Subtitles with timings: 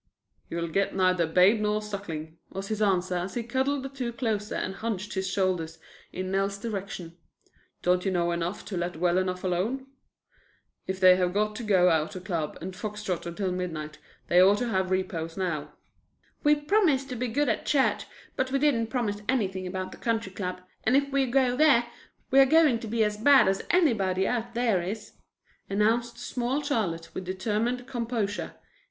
[0.49, 4.55] "You'll get neither Babe nor Suckling," was his answer as he cuddled the two closer
[4.55, 5.77] and hunched his shoulders
[6.11, 7.17] in Nell's direction.
[7.83, 9.85] "Don't you know enough to let well enough alone?
[10.87, 13.99] If they have got to go out to the Club and fox trot until midnight
[14.25, 15.73] they ought to have repose now."
[16.43, 18.05] "We promised to be good at church,
[18.35, 21.85] but we didn't promise anything about the Country Club, and if we go there
[22.31, 25.11] we are going to be as bad as anybody out there is,"
[25.69, 28.55] announced small Charlotte with determined composure.